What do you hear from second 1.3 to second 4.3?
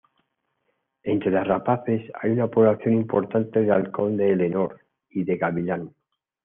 rapaces, hay una población importante de halcón